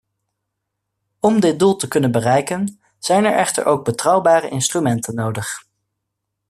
Om 1.19 1.39
dit 1.39 1.59
doel 1.59 1.75
te 1.75 1.87
kunnen 1.87 2.11
bereiken, 2.11 2.79
zijn 2.99 3.25
er 3.25 3.35
echter 3.37 3.65
ook 3.65 3.83
betrouwbare 3.85 4.49
instrumenten 4.49 5.15
nodig. 5.15 5.63